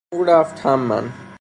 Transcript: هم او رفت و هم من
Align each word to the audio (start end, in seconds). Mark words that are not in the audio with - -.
هم 0.13 0.17
او 0.19 0.23
رفت 0.25 0.65
و 0.65 0.69
هم 0.69 0.79
من 0.79 1.09